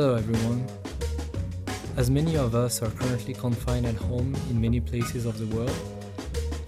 [0.00, 0.66] Hello, everyone.
[1.98, 5.78] As many of us are currently confined at home in many places of the world,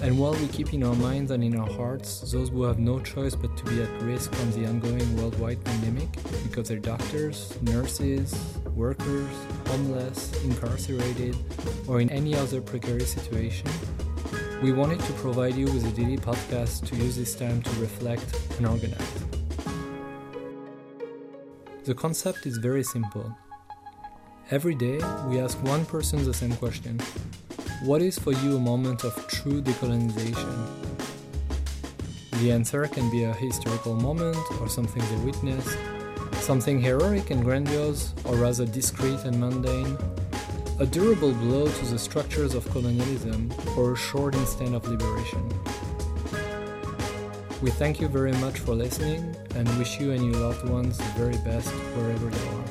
[0.03, 3.01] and while we keep in our minds and in our hearts those who have no
[3.01, 6.11] choice but to be at risk from the ongoing worldwide pandemic
[6.43, 8.35] because they're doctors, nurses,
[8.77, 9.35] workers,
[9.67, 11.35] homeless, incarcerated,
[11.89, 13.67] or in any other precarious situation,
[14.63, 18.39] we wanted to provide you with a daily podcast to use this time to reflect
[18.59, 19.32] and organize.
[21.85, 23.37] The concept is very simple.
[24.53, 27.01] Every day, we ask one person the same question
[27.83, 30.55] What is for you a moment of true decolonization?
[32.41, 35.77] The answer can be a historical moment or something they witnessed,
[36.35, 39.99] something heroic and grandiose, or rather discreet and mundane,
[40.79, 45.43] a durable blow to the structures of colonialism, or a short instant of liberation.
[47.63, 51.05] We thank you very much for listening and wish you and your loved ones the
[51.17, 52.65] very best wherever you are.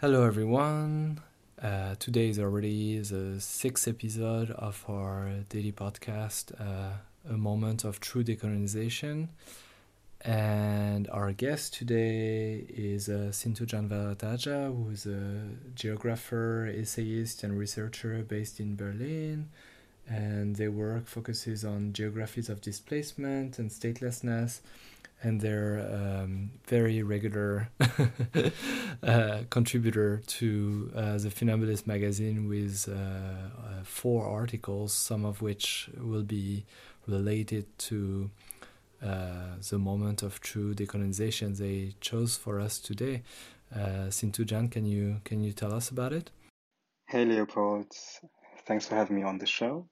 [0.00, 1.20] Hello, everyone.
[1.62, 6.94] Uh, today is already the sixth episode of our daily podcast, uh,
[7.30, 9.28] A Moment of True Decolonization.
[10.22, 18.24] And our guest today is uh, Sinthujan Varatharajah, who is a geographer, essayist, and researcher
[18.24, 19.50] based in Berlin
[20.08, 24.60] and their work focuses on geographies of displacement and statelessness
[25.22, 27.68] and they're um, very regular
[29.02, 35.88] uh, contributor to uh, the Funambulist magazine with uh, uh, four articles, some of which
[35.98, 36.64] will be
[37.06, 38.30] related to
[39.02, 43.22] uh, the moment of true decolonization they chose for us today.
[43.74, 46.30] Uh, Sinthujan, can you can you tell us about it?
[47.08, 47.92] Hey Leopold,
[48.66, 49.88] thanks for having me on the show.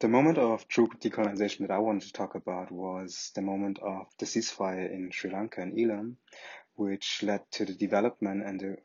[0.00, 4.06] The moment of true decolonization that I wanted to talk about was the moment of
[4.18, 6.16] the ceasefire in Sri Lanka and Eelam,
[6.74, 8.76] which led to the development and the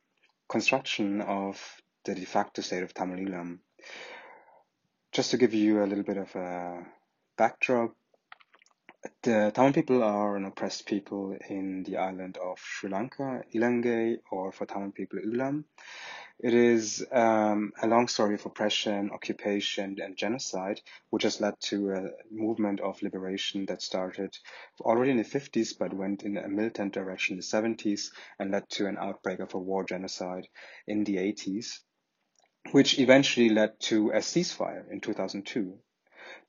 [0.48, 1.62] construction of
[2.06, 3.60] the de facto state of Tamil Eelam.
[5.12, 6.86] Just to give you a little bit of a
[7.38, 7.96] backdrop,
[9.24, 14.52] the Tamil people are an oppressed people in the island of Sri Lanka, Ilangai, or
[14.52, 15.66] for Tamil people, Eelam.
[16.40, 21.92] It is um, a long story of oppression, occupation, and genocide, which has led to
[21.92, 24.38] a movement of liberation that started
[24.82, 28.70] already in the 50s but went in a militant direction in the 70s and led
[28.72, 30.50] to an outbreak of a war genocide
[30.86, 31.80] in the 80s,
[32.72, 35.80] which eventually led to a ceasefire in 2002.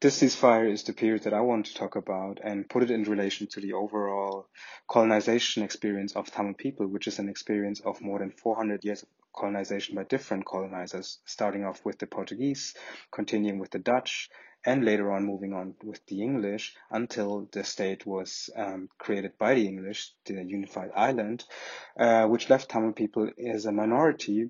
[0.01, 3.05] This ceasefire is the period that I want to talk about and put it in
[3.05, 4.49] relation to the overall
[4.89, 9.05] colonization experience of Tamil people, which is an experience of more than 400 years
[9.37, 12.75] colonization by different colonizers, starting off with the Portuguese,
[13.13, 14.29] continuing with the Dutch,
[14.65, 19.55] and later on moving on with the English until the state was um, created by
[19.55, 21.45] the English, the unified island,
[21.99, 24.49] uh, which left Tamil people as a minority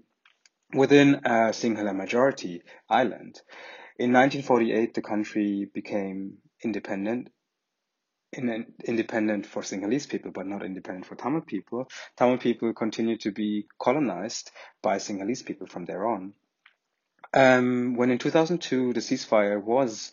[0.72, 3.41] within a singular majority island.
[3.98, 7.28] In 1948, the country became independent
[8.32, 11.88] in, independent for Sinhalese people, but not independent for Tamil people.
[12.16, 14.50] Tamil people continued to be colonized
[14.82, 16.34] by Sinhalese people from there on.
[17.34, 20.12] Um, when in 2002 the ceasefire was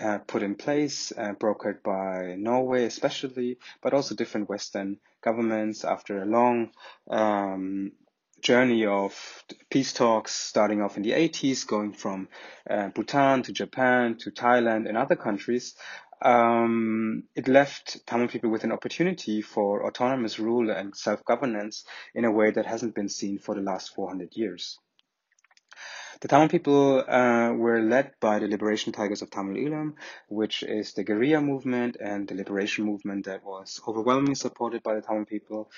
[0.00, 6.22] uh, put in place, uh, brokered by Norway especially, but also different Western governments after
[6.22, 6.70] a long
[7.10, 7.92] um,
[8.40, 12.28] journey of peace talks starting off in the 80s, going from
[12.68, 15.74] uh, Bhutan to Japan to Thailand and other countries,
[16.24, 21.84] um, it left Tamil people with an opportunity for autonomous rule and self-governance
[22.14, 24.78] in a way that hasn't been seen for the last 400 years.
[26.22, 29.94] The Tamil people uh, were led by the Liberation Tigers of Tamil Eelam,
[30.28, 35.02] which is the guerrilla movement and the liberation movement that was overwhelmingly supported by the
[35.02, 35.68] Tamil people,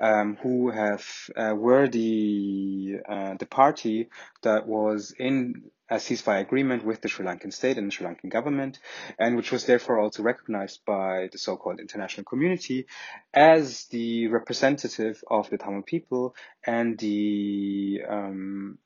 [0.00, 1.04] um, who have
[1.36, 4.08] uh, were the uh, the party
[4.40, 8.30] that was in a ceasefire agreement with the Sri Lankan state and the Sri Lankan
[8.30, 8.78] government,
[9.18, 12.86] and which was therefore also recognized by the so-called international community
[13.34, 16.34] as the representative of the Tamil people
[16.64, 18.78] and the um,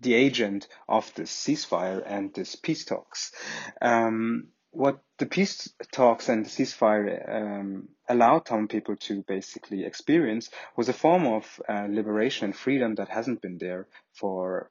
[0.00, 3.32] the agent of this ceasefire and this peace talks.
[3.80, 10.48] Um, what the peace talks and the ceasefire um, allowed Tamil people to basically experience
[10.76, 14.70] was a form of uh, liberation and freedom that hasn't been there for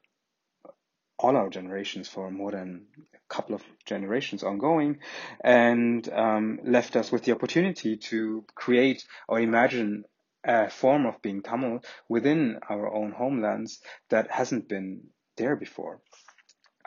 [1.20, 5.00] all our generations for more than a couple of generations ongoing
[5.42, 10.06] and um, left us with the opportunity to create or imagine
[10.46, 15.02] a form of being Tamil within our own homelands that hasn't been
[15.40, 15.96] there before.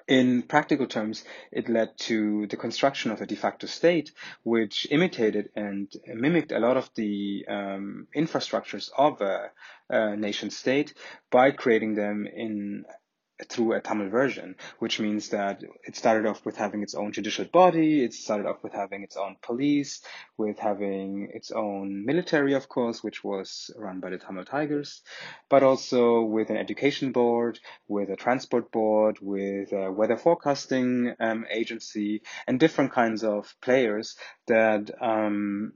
[0.08, 4.08] in practical terms, it led to the construction of a de facto state,
[4.42, 9.50] which imitated and mimicked a lot of the um, infrastructures of a,
[9.88, 10.94] a nation state
[11.30, 12.84] by creating them in
[13.48, 17.44] through a Tamil version, which means that it started off with having its own judicial
[17.44, 20.02] body, it started off with having its own police,
[20.36, 25.02] with having its own military, of course, which was run by the Tamil Tigers,
[25.48, 27.58] but also with an education board,
[27.88, 34.16] with a transport board, with a weather forecasting um, agency, and different kinds of players
[34.46, 35.72] that um,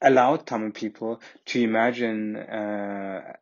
[0.00, 3.32] allowed Tamil people to imagine uh,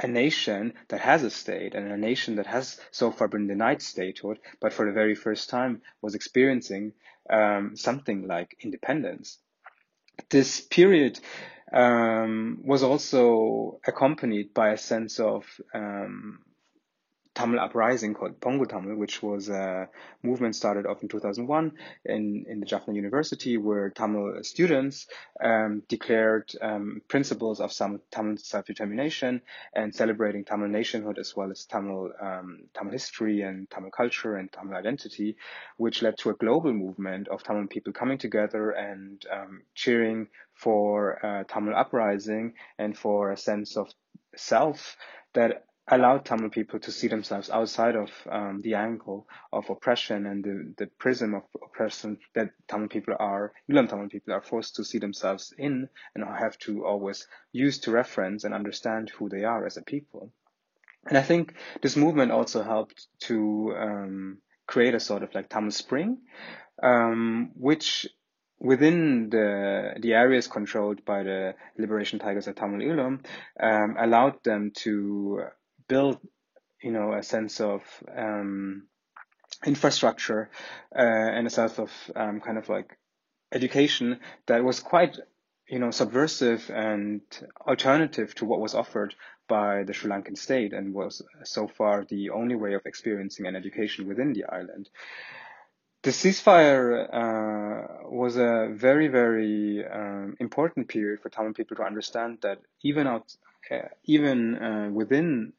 [0.00, 3.80] a nation that has a state and a nation that has so far been denied
[3.80, 6.92] statehood, but for the very first time was experiencing
[7.30, 9.38] um, something like independence.
[10.28, 11.18] This period
[11.72, 15.44] um, was also accompanied by a sense of
[15.74, 16.40] um,
[17.36, 19.90] Tamil uprising called Pongu Tamil, which was a
[20.22, 21.72] movement started off in 2001
[22.06, 25.06] in, in the Jaffna University, where Tamil students
[25.44, 29.42] um, declared um, principles of some Tamil self-determination
[29.74, 34.50] and celebrating Tamil nationhood as well as Tamil um, Tamil history and Tamil culture and
[34.50, 35.36] Tamil identity,
[35.76, 41.24] which led to a global movement of Tamil people coming together and um, cheering for
[41.24, 43.90] uh, Tamil uprising and for a sense of
[44.34, 44.96] self
[45.34, 50.44] that allowed Tamil people to see themselves outside of um, the angle of oppression and
[50.44, 54.84] the, the prism of oppression that Tamil people are, Eelam Tamil people are forced to
[54.84, 59.64] see themselves in and have to always use to reference and understand who they are
[59.64, 60.32] as a people.
[61.08, 65.70] And I think this movement also helped to um, create a sort of like Tamil
[65.70, 66.18] Spring,
[66.82, 68.08] um, which
[68.58, 73.24] within the the areas controlled by the Liberation Tigers of Tamil Eelam
[73.60, 75.44] um, allowed them to
[75.88, 76.18] build,
[76.82, 77.82] you know, a sense of
[78.14, 78.86] um,
[79.64, 80.50] infrastructure
[80.94, 82.98] uh, and a sense of um, kind of like
[83.52, 85.18] education that was quite,
[85.68, 87.20] you know, subversive and
[87.66, 89.14] alternative to what was offered
[89.48, 93.56] by the Sri Lankan state and was so far the only way of experiencing an
[93.56, 94.88] education within the island.
[96.02, 102.38] The ceasefire uh, was a very, very um, important period for Tamil people to understand
[102.42, 103.34] that even out,
[103.70, 105.52] uh, even uh, within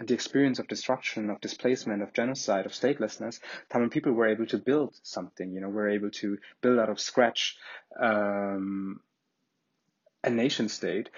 [0.00, 3.40] the experience of destruction, of displacement, of genocide, of statelessness,
[3.70, 7.00] Tamil people were able to build something, you know, were able to build out of
[7.00, 7.56] scratch
[7.98, 9.00] um,
[10.22, 11.08] a nation state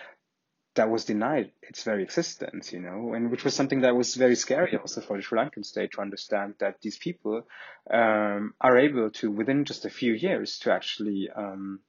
[0.74, 4.36] that was denied its very existence, you know, and which was something that was very
[4.36, 7.48] scary also for the Sri Lankan state to understand that these people
[7.90, 11.80] um, are able to, within just a few years, to actually um,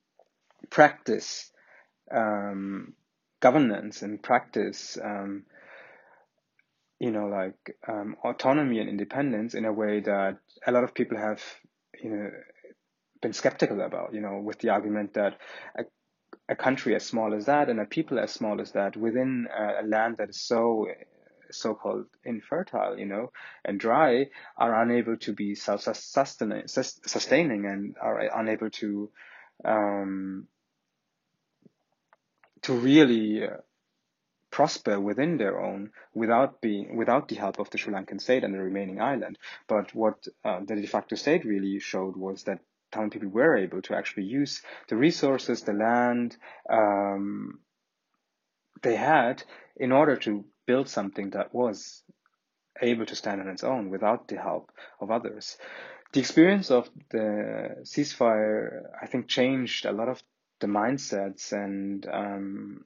[0.72, 1.52] practice
[2.12, 2.94] um,
[3.40, 5.44] governance and practice um,
[7.00, 10.38] you know, like um, autonomy and independence in a way that
[10.68, 11.42] a lot of people have,
[12.02, 12.30] you know,
[13.22, 15.38] been skeptical about, you know, with the argument that
[15.78, 15.84] a,
[16.50, 19.84] a country as small as that and a people as small as that within a,
[19.84, 20.88] a land that is so
[21.52, 23.32] so-called infertile, you know,
[23.66, 29.10] and dry are unable to be self-sustaining sustaining and are unable to
[29.66, 30.48] um,
[32.62, 33.44] to really
[34.60, 38.54] prosper within their own without being without the help of the Sri Lankan state and
[38.54, 39.38] the remaining island.
[39.70, 42.60] But what uh, the de facto state really showed was that
[42.92, 46.36] Tamil people were able to actually use the resources, the land
[46.70, 47.62] um,
[48.82, 49.44] they had
[49.78, 52.04] in order to build something that was
[52.82, 55.58] able to stand on its own without the help of others.
[56.12, 60.22] The experience of the ceasefire, I think, changed a lot of
[60.60, 62.86] the mindsets and um,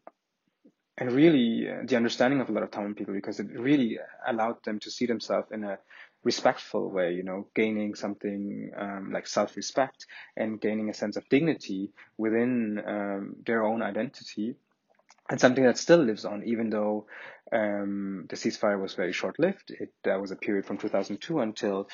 [0.98, 3.98] and really uh, the understanding of a lot of Tamil people because it really
[4.28, 5.80] allowed them to see themselves in a
[6.24, 10.06] respectful way, you know, gaining something um, like self-respect
[10.38, 14.56] and gaining a sense of dignity within um, their own identity
[15.30, 17.08] and something that still lives on, even though
[17.52, 19.72] um, the ceasefire was very short-lived.
[19.72, 21.90] It that was a period from 2002 until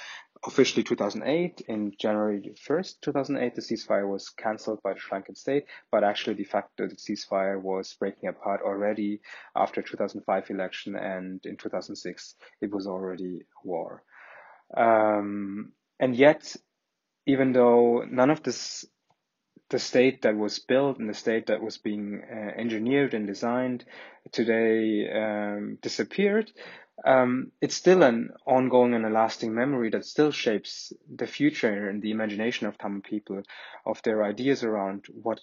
[0.46, 1.62] officially 2008.
[1.67, 6.36] In January 1st, 2008, the ceasefire was cancelled by the Sri Lankan state, but actually
[6.36, 9.22] the de facto the ceasefire was breaking apart already
[9.55, 14.03] after 2005 election, and in 2006 it was already war.
[14.75, 16.55] Um, and yet,
[17.25, 18.86] even though none of this
[19.69, 23.86] the state that was built and the state that was being uh, engineered and designed
[24.31, 26.51] today um, disappeared
[27.05, 32.01] um, it's still an ongoing and a lasting memory that still shapes the future and
[32.01, 33.43] the imagination of Tamil people,
[33.85, 35.39] of their ideas around what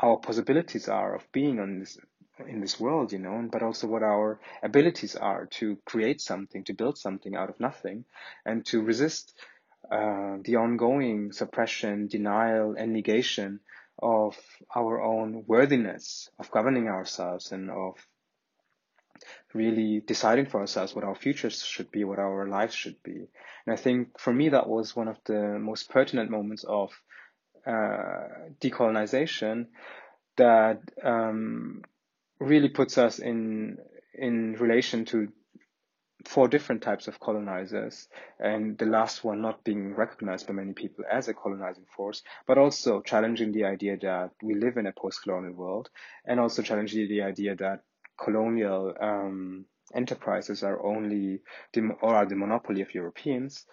[0.00, 1.98] our possibilities are of being on this
[2.46, 6.72] in this world, you know, but also what our abilities are to create something, to
[6.72, 8.04] build something out of nothing,
[8.46, 9.34] and to resist
[9.90, 13.58] uh, the ongoing suppression, denial, and negation
[14.00, 14.36] of
[14.76, 17.94] our own worthiness of governing ourselves and of
[19.54, 23.28] really deciding for ourselves what our futures should be, what our lives should be.
[23.66, 26.92] And I think for me, that was one of the most pertinent moments of
[27.66, 28.28] uh,
[28.60, 29.66] decolonization
[30.36, 31.82] that um,
[32.40, 33.78] really puts us in
[34.14, 35.28] in relation to
[36.24, 38.08] four different types of colonizers,
[38.40, 42.58] and the last one not being recognized by many people as a colonizing force, but
[42.58, 45.88] also challenging the idea that we live in a post-colonial world,
[46.24, 47.82] and also challenging the idea that
[48.22, 51.40] colonial um, enterprises are only
[51.72, 53.64] the, or are the monopoly of Europeans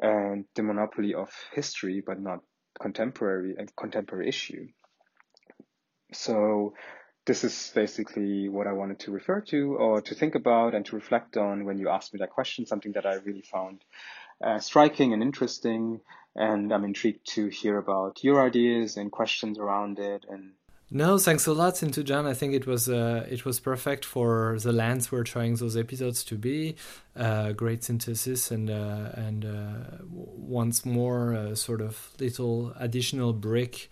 [0.00, 2.40] and the monopoly of history, but not
[2.80, 4.66] contemporary and contemporary issue.
[6.12, 6.74] So
[7.26, 10.96] this is basically what I wanted to refer to or to think about and to
[10.96, 13.84] reflect on when you asked me that question, something that I really found
[14.42, 16.00] uh, striking and interesting.
[16.34, 20.52] And I'm intrigued to hear about your ideas and questions around it and
[20.90, 22.26] no, thanks a lot, Sinthujan.
[22.26, 26.24] I think it was uh, it was perfect for the lens we're trying those episodes
[26.24, 26.74] to be.
[27.16, 33.88] Uh, great synthesis and uh, and uh, once more a sort of little additional brick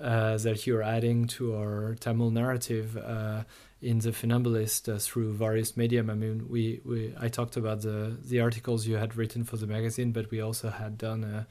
[0.00, 3.44] uh, that you're adding to our Tamil narrative uh,
[3.80, 6.10] in the Funambulist through various medium.
[6.10, 9.66] I mean, we, we I talked about the the articles you had written for the
[9.66, 11.46] magazine, but we also had done a,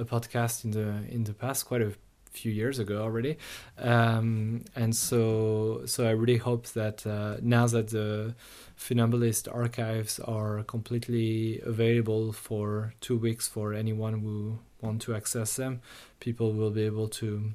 [0.00, 1.92] a podcast in the in the past, quite a
[2.32, 3.36] few years ago already.
[3.78, 8.34] Um, and so, so I really hope that uh, now that the
[8.78, 15.80] Funambulist archives are completely available for two weeks for anyone who want to access them,
[16.20, 17.52] people will be able to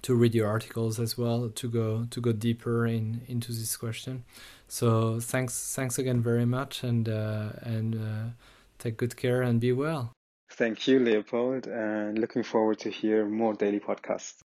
[0.00, 4.24] to read your articles as well to go to go deeper in into this question.
[4.68, 8.30] So thanks thanks again very much and uh, and uh,
[8.78, 10.12] take good care and be well.
[10.58, 14.42] Thank you, Leopold, and looking forward to hear more daily podcasts.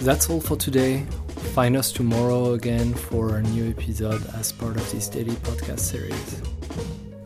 [0.00, 1.04] That's all for today.
[1.52, 6.40] Find us tomorrow again for a new episode as part of this daily podcast series.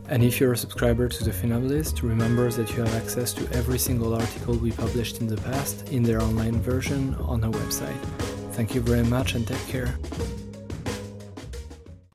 [0.09, 3.79] And if you're a subscriber to the Funambulist, remember that you have access to every
[3.79, 8.01] single article we published in the past in their online version on our website.
[8.51, 9.97] Thank you very much and take care.